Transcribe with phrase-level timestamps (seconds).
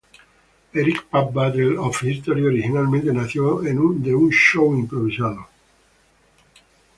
[0.73, 3.77] Epic Rap Battles of History originalmente nació de
[4.15, 5.47] un "show improvisado".